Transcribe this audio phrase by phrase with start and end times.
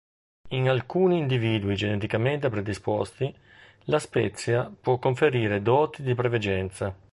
[0.47, 3.31] In alcuni individui geneticamente predisposti
[3.83, 6.95] la spezia può conferire doti di preveggenza.